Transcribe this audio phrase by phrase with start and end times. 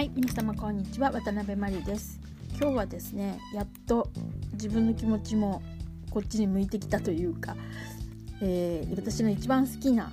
[0.00, 1.10] はい皆様こんにちは。
[1.10, 2.18] 渡辺真理です。
[2.58, 4.08] 今日はですねやっと
[4.54, 5.60] 自分の気持ちも
[6.10, 7.54] こっちに向いてきたというか、
[8.40, 10.10] えー、私の一番好きな、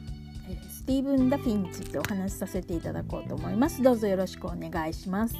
[0.50, 3.82] えー、スティーブン・ダフィーについてお話しさせていただこうと思います。
[3.82, 5.38] どうぞよろしくお願いします。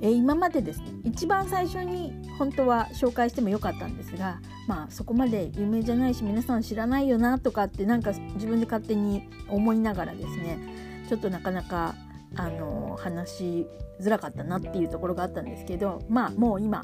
[0.00, 11.96] えー、今までですね一番最初に本当は紹介してもよかったんですがまあそこまで有名じゃないし皆さん知らないよなとかってなんか自分で勝手に思いながらですねちょっとなかなか
[12.36, 13.66] あの話し
[14.00, 16.82] づらかったなっていうところがあったんですけどまあもう今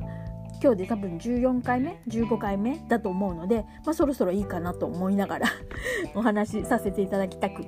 [0.63, 5.47] 今日で多分14回目15回目だと思うので、まあ、そろそろいいかなと思いながら
[6.15, 7.63] お話しさせていただきたく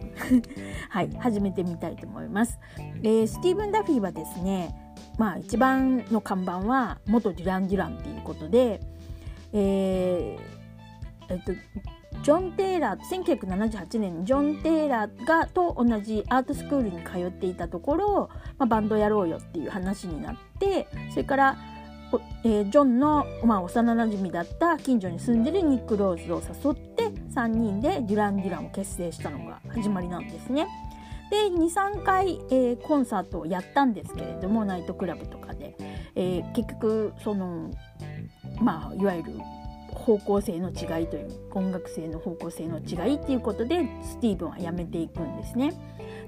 [0.89, 2.59] はい始めてみたいと思います。
[3.03, 8.81] えー、スティーブン・ダフィーはですねまあ一番の看板は元デュラン・デュランっていうことで、
[9.53, 11.53] えー、えっと
[12.23, 21.57] ジョン・テイラー1978年ジョン・テイラーがと同じアートスクールに通っていたところ、まあ、バンドやろうよっていう話になってそれから、
[22.45, 30.67] えー、ジョンの、まあ、幼なじみだった近所に住んでるニック・ローズを誘って3人でデュラン・デュランを結成したのが始まりなんですね。
[31.31, 35.77] で23回、えー、コンサートをやったんですけれどもナイトクラブとかで、
[36.15, 37.71] えー、結局その
[38.61, 39.33] まあいわゆる
[40.09, 45.75] 方向性の違いという音楽性の方向性の違いっていうことでスティーブンは辞めていくんですね。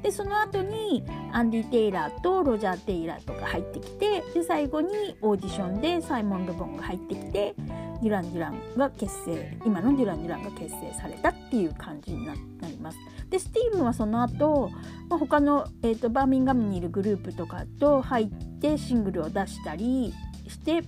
[0.03, 7.55] でその後にアンディ・テイラーとロジャー・テイラーとか入ってきてで最後にオーディションでサイモン・ルボンが入ってきて
[8.03, 12.99] デュラン・デュランが結成今のデュラン・デュランが結成されたっていう感じになります。
[13.31, 14.71] でスティーブンはその後、
[15.09, 18.27] まあ、他の、えーとバーミンガムにいるグループとかと入っ
[18.61, 20.13] てシングルを出したり
[20.49, 20.83] して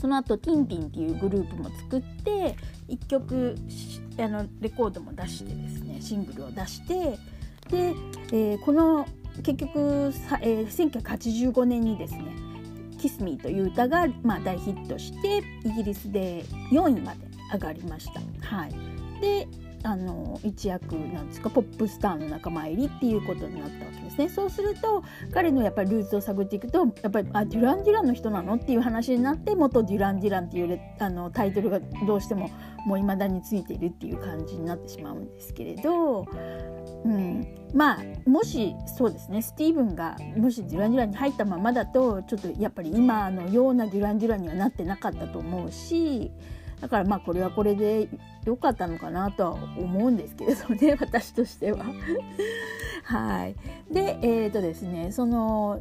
[0.00, 2.56] その後ティンティンっていうグループも作って
[2.88, 3.54] 1曲
[4.18, 7.18] あのレコードも出してですねシングルを出して
[7.70, 7.94] で、
[8.32, 9.06] えー、この
[9.42, 12.34] 結局さ、えー、1985年にですね
[13.00, 17.20] 「キスミーという歌が、まあ、大ヒットしてイギリスで4位まで
[17.52, 18.20] 上がりました。
[18.46, 18.70] はい、
[19.20, 19.48] で
[19.82, 24.28] あの一躍なんですかポップスターの仲間入りっていうことになったわけですね。
[24.28, 25.02] そうすると
[25.32, 32.50] 彼のやっぱりルーツを探っていくとやっぱりあデュラン・デュランの人なのっていう話になって元デュラン・デュランっていうあのタイトルがどうしても
[32.86, 36.26] もう未だについているっていう感じになってしまうんですけれど、
[37.04, 46.30] うん、まあもしそうですねスティーブンがもしデュラン・デュランに入ったままだとちょっとやっぱり今のようなデュラン・デュランにはなってなかったと思うし
[46.80, 48.08] だからまあこれはこれで
[48.44, 51.84] 良かったのかなとは思うんですけれどね私としては。
[53.04, 53.56] はい、
[53.92, 55.80] でえっ、ー、とですねその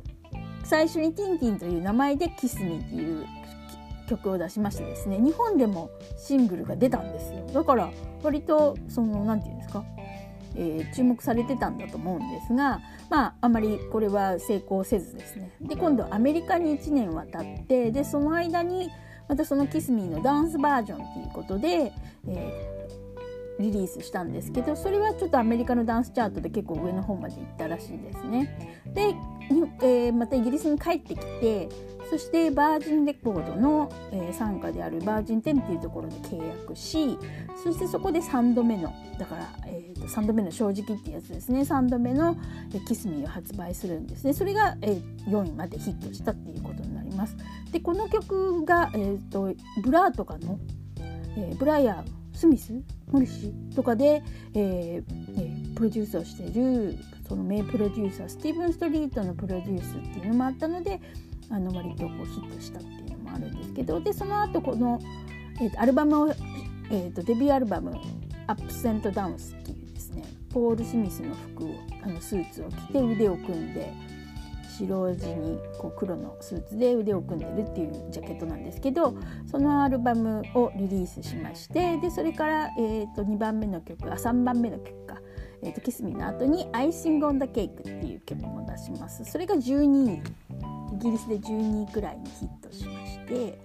[0.63, 3.25] 最初に「ティンティン」という名前で「キスミっていう
[4.07, 7.45] 曲を出しましてですね日本でもシングルが出たんですよ。
[7.53, 7.89] だから
[8.23, 9.83] 割とその何て言うんですか
[10.55, 15.51] えー、注目されてたんだと思うんですがまああまりこれは成功せずですね。
[15.61, 18.89] で今度アメリカに1年渡ってでその間に
[19.29, 21.93] またそのキスミーのダンスバージョンっていうことで、
[22.27, 28.75] えー、リリースしたんですけどそれはちょっとアメリカのダンスチャートで結構上の方まで行ったらしいですね。
[28.93, 29.15] で、
[29.81, 31.69] えー、またイギリスに帰ってきて
[32.09, 37.19] そしてバージンレコードの、えー、傘下であるバージン10っていうところで契約し
[37.63, 41.59] そしてそこで3度目のだから、えーと、3度目の正直っていうやつですね。
[41.59, 42.37] 3度目の、
[42.87, 44.33] Kiss Meを発売するんですね。
[44.33, 46.83] それが、えー、4位までヒットしたっていうこと
[47.19, 47.35] ます。
[47.71, 49.53] でこの曲が、えーと、
[49.83, 50.59] ブラーとかの、
[51.37, 52.73] えー、ブラーやスミス、
[53.11, 56.97] モリッシーとかで、えーえー、プロデュースをしている
[57.27, 61.01] その名プロデューサースティーブン・ストリートのプロデュースっていうのもあったので
[61.51, 64.99] あの割とこうヒットしたっていうのもあるんですけどでその後この、
[65.61, 67.93] えーと、アルバムを、えーと、デビューアルバム
[68.47, 73.93] 「Ups and Downs」っていうですねポール・スミスの服をあのスーツを着て腕を組んで
[74.87, 79.15] 白地にこう黒のスーツで腕を組んでるっていうジャケットなんですけど
[79.49, 85.17] そのアルバムをリリースしましてでそれから、えー、と2番目の曲あ3番目の曲か
[85.61, 89.25] 「えー、と Kiss Meの後に「アイシング・オン・ダ・ケイク」っていう曲も出します。
[89.25, 90.21] それが12位
[90.93, 93.59] イギリスで12位くらいにヒットしまして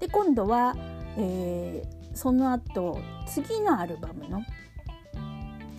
[0.00, 0.74] で今度は、
[1.16, 4.42] えー、その後次のアルバムの、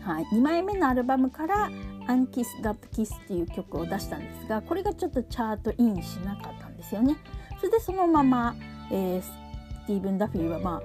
[0.02, 1.70] はい、2枚目のアルバムから
[2.08, 7.16] 「アンキス・ダット・キス」っていう曲を出したんですがこれがちょっとチャートインしなかったんですよね。
[7.58, 8.56] それでそのまま、
[8.92, 9.32] えー、ス
[9.88, 10.82] ティーブン・ダフィーはまあ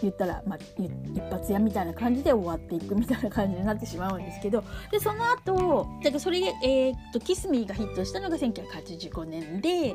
[0.00, 9.94] 言ったら、まあ、一発屋みたいな感じで終わっていくみたいな感じになってしまうんですけどでその後だからそれで、えー、っと「キスミーがヒットしたのが1985年で、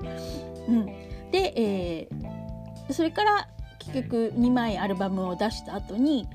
[0.67, 0.85] うん、
[1.31, 3.47] で、えー、それから
[3.79, 6.27] 結局2枚アルバムを出した後に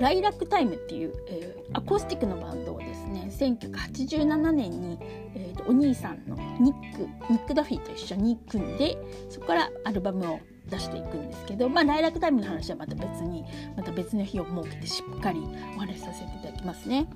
[0.00, 4.98] ライラックタイムっていう、えー、アコースティックのバンドをですね1987年に、
[5.34, 8.96] えーと、お兄さんのニックニック・ダフィーと一緒に組んで
[9.30, 13.44] そこからアルバムを出していくんですけど、まあ、ライラックタイムの話はまた別に
[13.76, 15.40] また別の日を設けてしっかり
[15.76, 17.08] お話しさせていただきますね。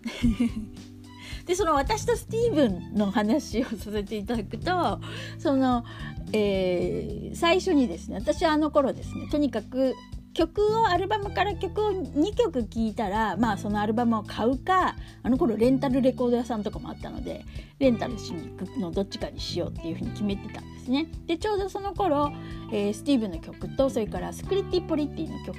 [1.46, 5.00] でその私とスティーブンの話をさせていただくと
[5.38, 5.84] その、
[6.32, 9.94] えー、最初にですね私はあの頃ですねとにかく
[10.36, 17.44] 曲をアルバムから曲を2曲聴いたらまあそのアルバムを買うかあの頃レンタルレコード屋さんとかもあったので
[17.78, 21.06] レンタルしに行くのどっちかにしようっていうふうに決めてたんですね。
[21.26, 22.32] でちょうどその頃、
[22.70, 25.56] えー、スティーブンの曲とそれからスクリティ・ポリティの曲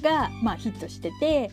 [0.00, 1.50] が、まあ、ヒットしてて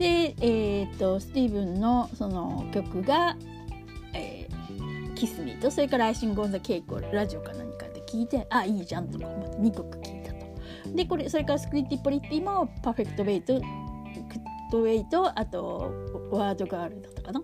[0.00, 3.36] で、えーと、スティーブンのその曲が
[4.14, 10.96] 「えー、 Kiss Meとそれから「Icing on the Cake」をラジオか何かで聞いてあいいじゃんとか思って2曲聴いたと。
[10.96, 15.92] でこれそれからスクリティ・ポリティも「Perfect Way」Perfect Way とあと
[16.30, 17.42] Word Girl だったかな。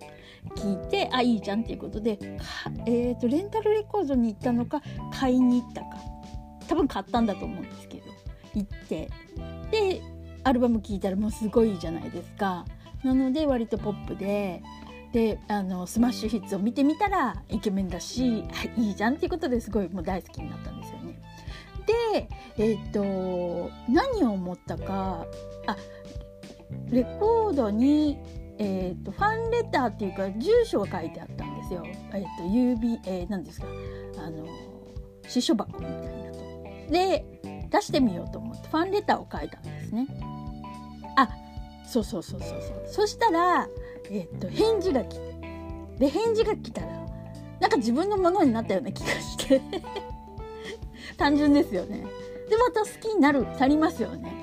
[0.54, 2.18] 聞いてあいいじゃんっていうことで
[2.86, 4.80] えーとレンタルレコードに行ったのか
[5.12, 5.88] 買いに行ったか。
[6.68, 8.04] 多分買ったんだと思うんですけど
[8.54, 9.10] 行って。
[9.70, 10.15] で
[10.46, 12.64] アルバム聴いたらもうすごいじゃないですか。
[13.02, 14.62] なので割とポップで
[15.12, 18.44] であのスマッシュヒッツを見てみたらイケメンだし、
[18.76, 21.18] い、いじゃんっていうことですごいもう大好きになったんですよね。
[22.06, 22.28] で
[22.58, 25.26] えっ、と何を思ったか
[25.66, 25.76] あ
[26.90, 28.16] レコードに、
[28.58, 31.82] えーと、ファンレターっていうか住所が書いてあったんですよ。
[31.84, 33.66] えっ、と郵便、えー、何ですか
[34.18, 34.46] あの
[35.26, 36.92] 支所箱みたいなと。
[36.92, 37.24] で
[37.68, 40.06] 出してみようと思ってファンレターを書いたんですね。
[41.86, 42.84] そうそうそうそうそう。
[42.86, 43.68] そしたら、
[44.10, 45.36] え、っと返事が来て
[45.98, 46.88] で返事が来たら
[47.60, 49.60] なんか自分のものになったような気がして。
[51.16, 52.04] 単純ですよね。
[52.48, 54.35] でまた好きになる足りますよね。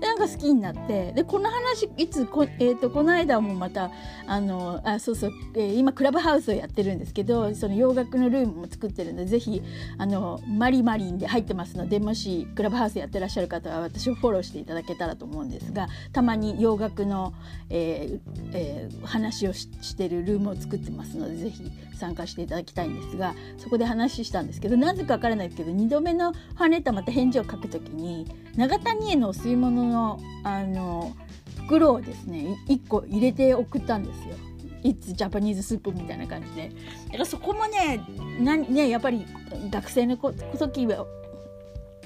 [0.00, 3.90] なんか好きになってでこの話いつこ,、えーと、この間もまた
[4.26, 9.62] あのあそうそう、えー、今クラブハウスをやってるんですけどその洋楽のルームも作ってるんでぜひ
[9.98, 17.34] あのマリマリンで入ってますのでもしクラブハウスやってらっしゃる方は私をフォローしていただけたらと思うんですがたまに洋楽の、
[17.68, 21.70] えーえー、話をしてるルームを作ってますのでぜひ
[22.00, 28.26] 参加していただきたいんですがそこで話したんですけどなぜかわからないですけど2度目のファンレターまた返事を書くときに
[28.56, 31.14] 長谷へのお吸い物のあの
[31.56, 34.34] 袋をですね1個入れて送ったんですよ。
[34.82, 36.72] イッツジャパニーズスープみたいな感じで
[37.08, 38.00] だからそこもね
[38.40, 39.26] なねやっぱり
[39.70, 41.06] 学生の時は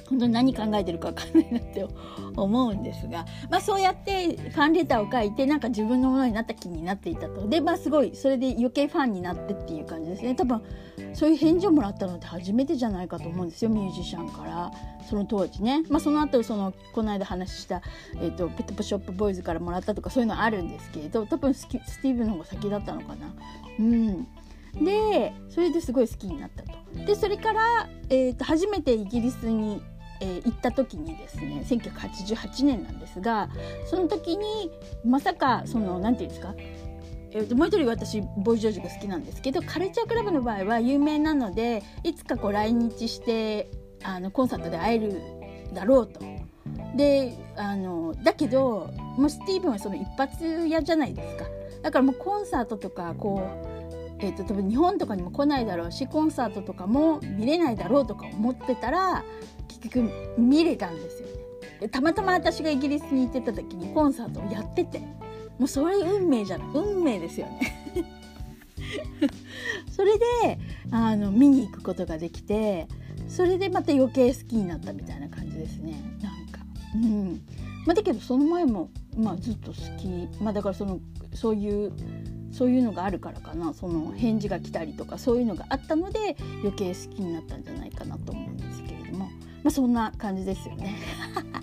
[0.08, 1.86] 本当に何考えてるか分かんないなって
[2.36, 7.48] 思うんですが、まあ、そうやってファンレターを書いてなんか自分のものになった気になっていたと。
[7.48, 10.34] でまあすごいそれで余計ファンになってっていう感じですね。
[10.34, 10.62] 多分
[11.14, 14.70] そういう返事をもらったのって初めてじゃないかと思うんですよミュージシャンから。
[15.08, 17.82] その当時ね、まあ、その後そのこの間話した、
[18.16, 23.34] えーと、ペットショップボーイズからもらったとかそういうのあるんですけれど多分スティーブの方が先だったのかな。
[23.78, 24.26] うん。
[24.82, 26.72] でそれですごい好きになったと。
[27.04, 29.82] でそれから、えーと初めてイギリスに
[30.24, 33.50] えー、行った時にですね1988年なんですが
[33.86, 34.70] その時に
[35.04, 36.54] まさかその何て言うんですか
[37.36, 43.68] えー、ともう一人私ボイ・ジョージが好きなんですけどカルチャークラブの場合は有名なのでいつかこう来日して
[44.04, 45.20] あのコンサートで会える
[45.72, 46.20] だろうと。
[46.96, 51.44] であのだけどもうスティーブンはその一発屋じゃないですか
[51.82, 53.73] だからもうコンサートとかこう
[54.24, 59.22] えーと、多分日本とかにも来ないだろうしコンサートとかも見れないだろうとか思ってたら
[59.68, 61.28] 結局見れたんですよ
[61.80, 61.88] ね。
[61.90, 65.00] たまたま私がイギリスに行ってた時にコンサートをやってて
[65.58, 67.60] もうそれ運命じゃない運命ですよね。
[69.90, 70.58] それで
[70.90, 72.88] あの見に行くことができて
[73.28, 76.00] それでまた余計好きになったみたいな感じですね。
[76.22, 76.60] なんか
[76.94, 77.42] うん。
[77.86, 80.42] まだけどその前も、まあ、ずっと好き。
[80.42, 81.00] まあだからその
[81.34, 81.92] そういう
[82.54, 89.28] そういうのがあるからかなその返事が来たりとかそういうのがあったので余計好きになったんじゃないかなと思うんですけれども
[89.64, 90.94] まあ、そんな感じですよね。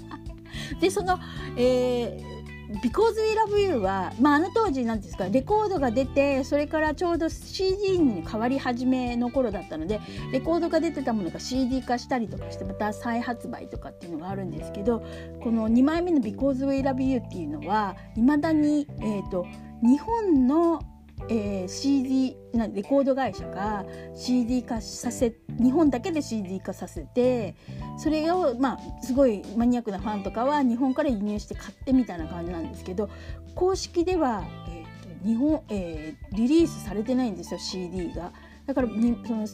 [0.82, 1.20] でその、
[1.56, 2.42] えー
[2.80, 10.00] Because We Love You は、まあ、あの当時なんですかレコードが出てそれからちょうど CD に変わり始めの頃だったので
[10.32, 15.04] レコードが出てたものが CD 化したりとかしてまた再発売とかっていうのがあるんですけど
[15.44, 19.46] この2枚目の Because We Love You っていうのはいまだに、えーと
[19.82, 20.82] 日本の
[21.30, 23.86] えー、CD なレコード会社が
[24.16, 27.56] CD 化させ日本だけで CD 化させて
[27.98, 33.10] それをまあすごいマニアックなファンとかは日本から輸入して買ってみたいな感じなんですけど
[33.56, 38.32] 公式では、えーと日本えー、リリースされてないんですよ CD が。
[38.66, 39.48] だからその、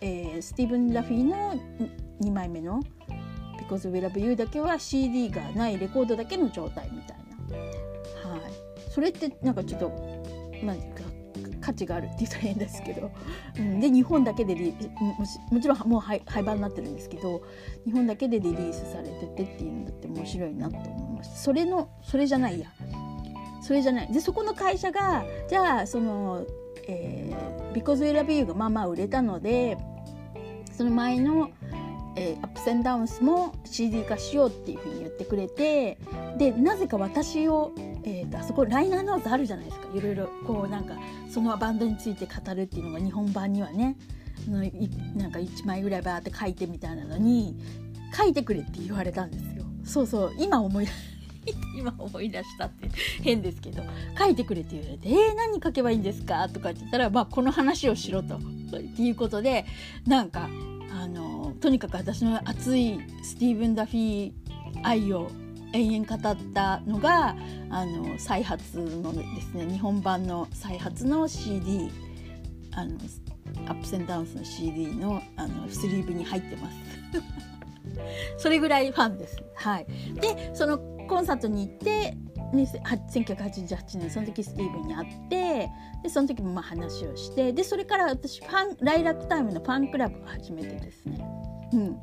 [0.00, 1.54] えー、スティーブン・ラフィーの
[2.20, 2.80] 2枚目の
[3.68, 7.19] 「Because We Love You だけは CD がないレコードだけの状態みたいな、
[8.90, 9.88] それってなんかちょっと、
[10.62, 10.76] まあ、
[11.60, 13.10] 価値があるって言ったら変ですけど、
[13.56, 15.16] うん、で日本だけでリも
[15.50, 17.42] もちろんもう廃盤になってるんですけど
[17.84, 21.36] 日本だけでリリースされててっていうのだって面白いなと思いました。
[21.36, 22.66] それのそれじゃないや。
[23.62, 24.12] それじゃない。
[24.12, 26.44] でそこの会社がじゃあその、
[26.88, 29.76] えー、Because We Love You がまあまあ売れたので
[30.72, 31.50] その前の
[32.20, 35.98] えー、アップセンダウンスも CD 化しようっていうふうに言ってくれて
[36.36, 37.72] でなぜか私を、
[38.04, 40.98] えーと、あそこライナーノートあるじゃないですかいろいろこうなんか
[41.30, 43.96] そのバンドについて語るっていうのが日本版にはね
[44.46, 44.58] の
[45.16, 47.56] なんか1枚ぐらいバーって書いてみたいなのに
[48.14, 49.64] 書いてくれって言われたんですよ。
[49.84, 50.86] そうそう今思い
[51.76, 52.90] 今思い出したって
[53.22, 53.82] 変ですけど
[54.18, 58.36] 書いてくれって言われて「えー、何書けばいいんですか?」とかって言ったら、まあ、この話をしろと。
[58.36, 58.40] っ
[58.96, 59.64] ていうことで
[60.06, 60.48] なんか
[60.92, 61.29] あの
[61.60, 64.32] とにかく私の熱いスティーブン・ダフィー
[64.82, 65.30] 愛を
[65.72, 67.36] 延々語ったのが
[67.70, 71.90] あの再発のですね日本版の再発の CD
[72.72, 72.98] あの
[73.66, 76.76] アップセンダウンスの CD のあのスリーブに入ってます。
[78.38, 79.42] それぐらいファンです。
[79.54, 82.16] はい、でそのコンサートに行って
[82.52, 85.70] 1988年その時スティーブンに会って
[86.02, 91.18] でその時もまあ話をしてでそれから私ファンライラックタイムのファンクラブを始めてですね、
[91.72, 92.00] うん、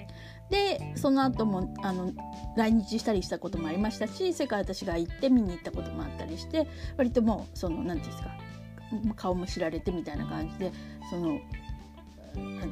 [0.49, 2.11] でその後もあの
[2.55, 10.71] 来日したりしたこともありましたしそれから私が行って見に行ったこともあったりして割ともうその何て言うんですか顔も知られてみたいな感じで
[11.09, 11.39] その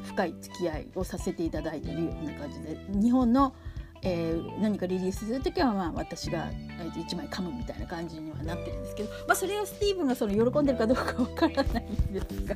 [0.04, 3.54] 深い付き合いをさせていただいているような感じで日本の
[4.02, 12.54] えー、何かリリースする時はまあ私が1枚噛むみたいな感じにはなってるんですけど、まあ、それをスティーブンがその喜んでるかどうかわからないんですが。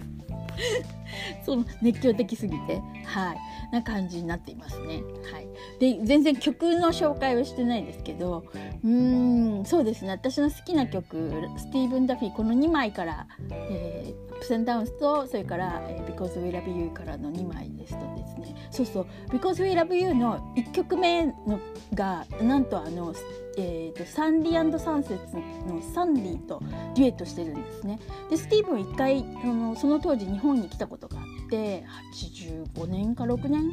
[1.44, 2.80] その熱狂的すぎて。
[3.04, 3.36] はい。
[3.70, 5.02] な感じになっていますね。
[5.32, 8.44] はい、で全然曲の紹介はしてないですけど
[8.84, 10.10] うーんそうですね。
[10.10, 21.60] 私の好きな曲スティーブン・ダフィーこの2枚から、えー、プセンダウンスとそれから「えー、Because We Love You」からの2枚ですとですねそうそう「Because We Love You」の1曲目の
[21.94, 23.14] がなんとあの
[23.56, 26.62] えーと、サンディサンセッツのサンディと
[26.94, 27.98] デュエットしてるんですね。
[28.30, 33.72] でスティーブン一回そのその当時日本に来たことがあって85年か6年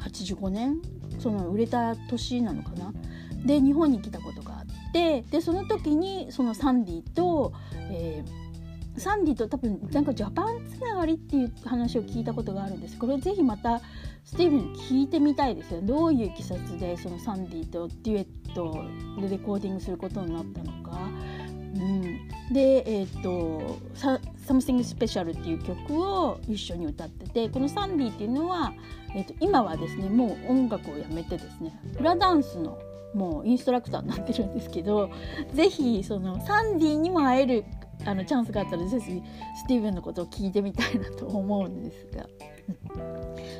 [0.00, 0.80] ？85年？
[1.18, 2.94] その売れた年なのかな？
[3.44, 7.52] で日本に来たことがあってでその時にそのサンディと、
[7.90, 8.39] えー
[8.96, 13.80] サンディと多分なんかジャパンつながりっていう話を聞いたことがあるんですこれぜひまた
[14.24, 18.84] スティーブンに聞いてみたいですよどういういきさつでそのサンディとデュエット
[19.20, 20.98] でレコーディングすることになったのか。
[21.72, 22.02] うん、
[22.52, 28.72] で、えーと「Something Special」っていう曲を一緒に歌っててこのサンディっていうのは、
[29.14, 32.76] えーと、今はですねもう音楽をやめてですねフラダンスの
[33.14, 35.10] もうインストラクターになってるんですけど
[35.54, 37.64] ぜひそのサンディにも会える
[38.04, 39.22] あのチャンスがあったらぜひ
[39.56, 42.26] スティーブンのことを聞いてみたいなと思うんですが。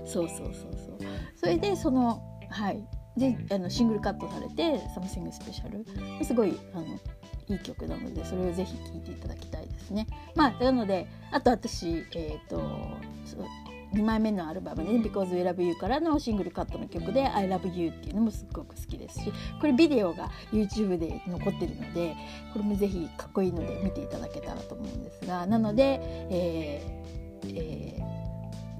[0.04, 0.98] そうそうそうそう。
[1.36, 2.82] それでそのはい。
[3.16, 5.84] であのシングルカットされて「Something Special」
[6.24, 6.86] すごいあの
[7.48, 10.06] いい曲なのでそれをぜひ聴いていただきたいですね。
[10.36, 12.62] まあなのであと私えっ、ー、と
[13.94, 22.14] 2枚目のアルバムで、ね「Because We Love You」からのシングルカットの曲で「I Love You」っていうのもすっごく好きですしこれビデオが YouTube で残ってるので
[22.52, 28.02] これもぜひかっこいいので見ていただけたらと思うんですがなので、えーえ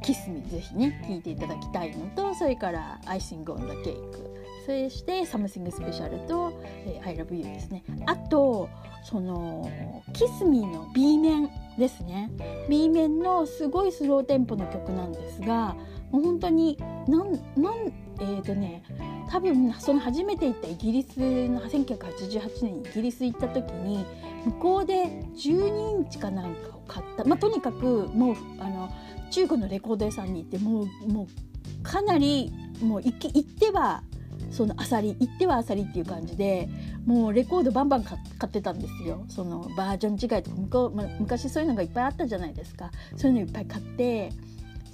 [0.00, 4.29] ー、 Kiss Meぜひね聴いていただきたいのとそれから「アイシング・オン・ザ・ケーク」
[4.70, 6.52] そして「サムシング・スペシャル」と
[6.86, 7.82] 「えー、I Love You」ですね。
[8.06, 8.68] あと
[9.02, 9.68] その
[10.12, 12.30] 「キスミの B 面ですね。
[12.68, 15.74] B 面のすごいスローテンポの曲なんですが
[16.12, 18.82] もう本当になんなんえーとね
[19.28, 24.04] 多分その初めて行ったイギリスの1988年にイギリス行った時に
[24.44, 28.90] 向こうで12インチかなんかを買った、まあ、とにかくもうあの
[29.30, 34.02] 中古のレコード屋さんに行ってもうもうかなりもう行っては
[34.50, 36.68] そのあさり行ってはあさりっていう感じで
[37.06, 39.24] もうレコードバンバン買ってたんですよ。
[39.28, 42.90] そのバージョン違いとか向こう、ま、昔そういうのがいっぱいあったじゃないですか。
[43.16, 44.32] そういうのいっぱい買って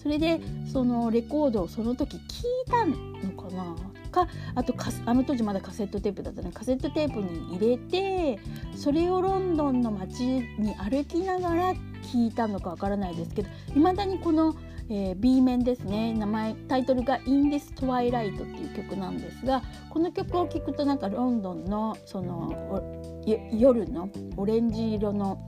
[0.02, 0.40] それで
[0.72, 2.22] そのレコードをその時聞い
[2.68, 3.74] たのかな。
[4.16, 8.38] かあとあの当時まだカセットテープだったねカセットテープに入れて
[8.74, 14.54] それをロンドンの街に歩きながら聞いたのかわからないですけどいまだにこの
[14.88, 16.14] えー、B 面ですね。
[16.14, 25.38] 名前タイトルが「In This Twilight」っていう曲なんですがこの曲を聴くとなんかロンドンのその夜のオレンジ色の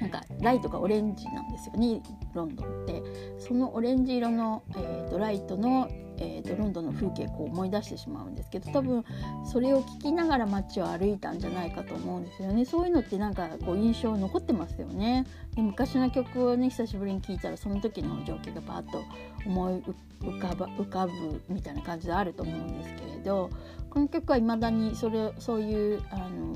[0.00, 2.02] なんかライトがオレンジなんですよね
[2.34, 3.02] ロンドンって。
[3.38, 5.88] そのオレンジ色の、えーと、ライトの
[6.18, 9.04] えーと、ロンドンの風景こう思い出してしまうんですけど多分
[9.44, 12.64] それを聞きながら街を歩いたんじゃないかと思うんですよね。
[12.64, 15.26] そういうのってなんかこう印象残ってますよね。
[15.54, 19.02] で昔の曲をね久しぶりに聴いたらその時の情景がバーッと
[19.46, 19.82] 思い
[20.20, 23.50] 浮かば浮かぶみたいな感じであると思うんですけれど
[23.90, 26.54] この曲はいまだにそれそういうあの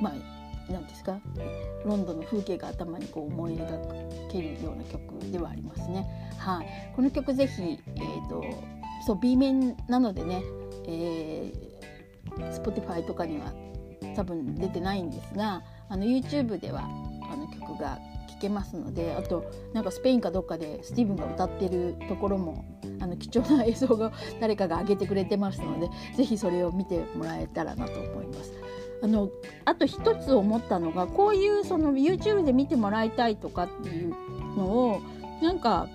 [0.00, 0.39] まあ
[0.70, 1.20] 何ですか？
[1.84, 6.06] ロンドンの風景が頭にこう思い描けるような曲ではありますね。
[6.38, 8.42] はい、この曲ぜひ、えーと、
[9.06, 10.42] そう B 面なのでね、
[10.86, 13.52] えー、Spotify とかには
[14.16, 17.98] 多分出てないんですがあの YouTube ではあの曲が
[18.28, 22.64] 聴けますのであとなんかスペインかどっかでスティーブンが歌ってるところも
[23.00, 28.52] あの貴重な映像が誰かが上げてくれてますので是非それを見てもらえたらなと思います。
[29.02, 29.30] あの
[29.64, 34.10] あと一つ思ったのがこういうその YouTube で見てもらいたいとかっていう
[34.56, 35.00] のを
[35.42, 35.88] なんか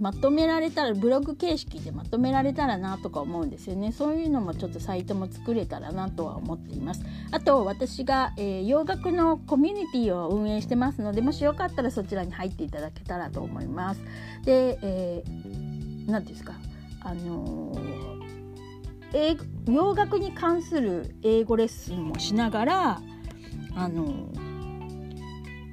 [0.00, 3.92] まとめられたらブログ形式でまとめられたらなとか思うんですよね。
[3.92, 7.04] そういうのもちょっとサイトも作れたらなとは思っています。
[7.30, 14.00] あと私が、えー、洋楽のコミュニティを運営してますのでもしよかったらそちらに入っていただけたらと思います。
[14.44, 16.54] で、えー、何ですか？
[17.00, 17.93] あのー、
[19.66, 23.02] 洋楽に関する英語レッスンもしながら
[23.76, 24.28] あの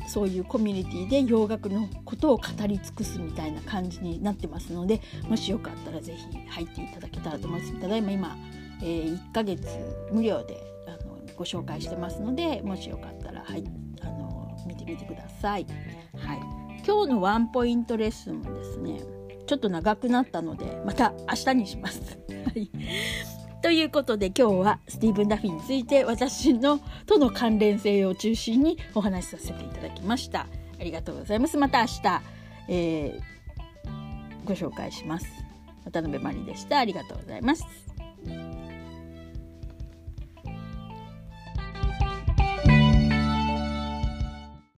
[0.08, 8.38] そういうコミュニティで洋楽のことを語り尽くすみたいな感じになってますのでもしよかったら是非入っていただけたらと思いますただいま今、
[8.82, 9.66] えー、1ヶ月
[10.12, 13.64] 無料であのご紹介してますのでもしよかったら、はい、
[14.02, 15.66] あの見てみてください。
[16.18, 16.40] はい、
[16.86, 19.02] 今日のワンポイントレッスンもですね
[19.48, 22.20] ちょっと長くなったのでまた明日にします。
[22.46, 22.70] はい
[23.62, 30.48] ということで今日はスティーブン・ダフィーについて私のとの関連性を中心にお話しさせていただきました。
[30.80, 31.58] ありがとうございます。
[31.58, 32.22] また明日、
[32.68, 35.28] えー、ご紹介します。
[35.86, 36.80] 渡辺真理でした。
[36.80, 37.91] ありがとうございます。